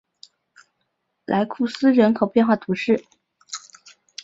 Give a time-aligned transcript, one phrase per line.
[1.25, 3.05] 莱库斯人口变化图示